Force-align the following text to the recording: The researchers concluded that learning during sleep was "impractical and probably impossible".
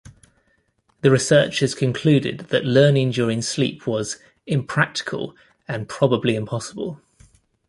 The 1.01 1.11
researchers 1.11 1.75
concluded 1.75 2.47
that 2.49 2.65
learning 2.65 3.11
during 3.11 3.43
sleep 3.43 3.85
was 3.85 4.17
"impractical 4.47 5.35
and 5.67 5.87
probably 5.87 6.33
impossible". 6.35 6.99